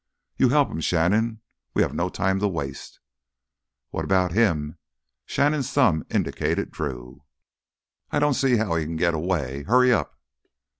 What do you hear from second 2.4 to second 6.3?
waste." "What about him?" Shannon's thumb